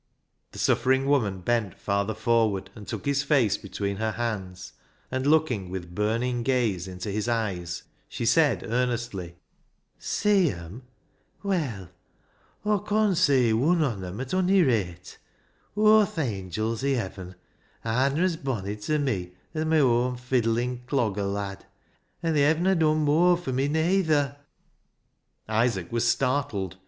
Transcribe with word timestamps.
The 0.51 0.57
suffering 0.57 1.05
woman 1.05 1.41
bent 1.41 1.77
farther 1.77 2.15
forward 2.15 2.71
and 2.73 2.87
took 2.87 3.05
his 3.05 3.21
face 3.21 3.55
between 3.55 3.97
her 3.97 4.13
hands, 4.13 4.73
and, 5.11 5.25
272 5.25 5.29
BECKSIDE 5.29 5.29
LIGHTS 5.29 5.29
looking 5.29 5.69
with 5.89 5.95
burning 5.95 6.41
gaze 6.41 6.87
into 6.87 7.11
his 7.11 7.27
eyes, 7.29 7.83
she 8.09 8.25
said 8.25 8.63
earnestly 8.65 9.35
—"See 10.19 10.49
'em! 10.49 10.81
Well, 11.43 11.89
Aw 12.65 12.79
con 12.79 13.13
see 13.13 13.51
wu7i 13.51 13.91
on 13.91 14.03
'em 14.03 14.19
at 14.19 14.33
ony 14.33 14.63
rate. 14.63 15.19
Aw 15.77 16.05
th' 16.05 16.15
angils 16.17 16.83
i' 16.83 16.95
heaven 16.99 17.35
arna 17.85 18.23
as 18.23 18.37
bonny 18.37 18.77
ta 18.77 18.97
me 18.97 19.33
as 19.53 19.65
my 19.65 19.77
oan 19.81 20.17
fiddlin' 20.17 20.79
dogger 20.87 21.27
lad; 21.31 21.67
an' 22.23 22.33
they 22.33 22.41
hevna 22.41 22.73
done 22.73 23.05
mooar 23.05 23.37
fur 23.37 23.51
me, 23.51 23.67
nayther." 23.69 24.37
Isaac 25.47 25.91
was 25.91 26.07
startled. 26.07 26.77